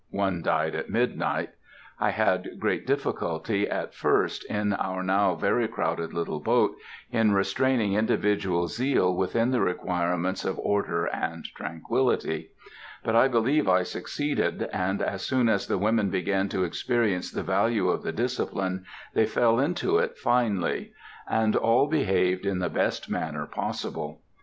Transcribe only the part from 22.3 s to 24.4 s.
in the best manner possible.